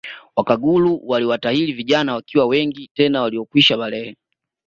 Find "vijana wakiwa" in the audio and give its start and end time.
1.73-2.45